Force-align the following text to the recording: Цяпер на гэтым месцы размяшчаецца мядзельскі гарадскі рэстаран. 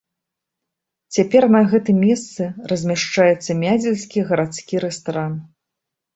Цяпер 1.17 1.43
на 1.55 1.61
гэтым 1.73 1.99
месцы 2.05 2.43
размяшчаецца 2.73 3.51
мядзельскі 3.61 4.27
гарадскі 4.33 4.83
рэстаран. 4.87 5.33